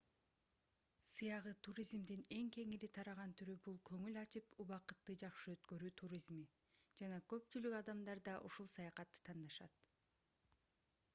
сыягы 1.15 1.51
туризмдин 1.65 2.21
эң 2.37 2.47
кеңири 2.55 2.87
тараган 2.97 3.35
түрү 3.41 3.55
бул 3.67 3.75
көңүл 3.89 4.15
ачып 4.21 4.57
убакытты 4.65 5.15
жакшы 5.23 5.53
өткөрүү 5.57 5.91
туризми 6.03 6.45
жана 7.03 7.19
көпчүлүк 7.35 7.75
адамдарды 7.81 8.37
ушул 8.51 8.71
саякатты 8.77 9.21
тандашат 9.29 9.85